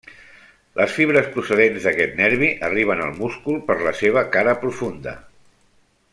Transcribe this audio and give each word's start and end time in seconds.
Les 0.79 0.93
fibres 0.99 1.27
procedents 1.35 1.85
d'aquest 1.89 2.17
nervi 2.21 2.49
arriben 2.69 3.03
al 3.09 3.13
múscul 3.21 3.61
per 3.69 3.77
la 3.89 3.95
seva 4.01 4.25
cara 4.37 4.57
profunda. 4.65 5.15